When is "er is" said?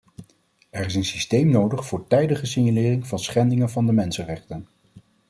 0.69-0.95